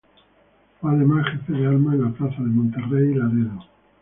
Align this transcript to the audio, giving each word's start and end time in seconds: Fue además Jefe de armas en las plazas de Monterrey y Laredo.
Fue 0.79 0.89
además 0.93 1.23
Jefe 1.31 1.53
de 1.59 1.67
armas 1.67 1.93
en 1.93 2.01
las 2.05 2.13
plazas 2.15 2.39
de 2.39 2.45
Monterrey 2.45 3.11
y 3.11 3.13
Laredo. 3.13 3.67